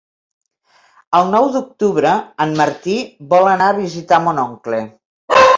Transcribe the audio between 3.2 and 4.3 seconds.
vol anar a visitar